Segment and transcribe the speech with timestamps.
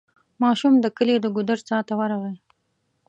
[0.41, 2.35] ماشوم د کلي د ګودر څا ته ورغی.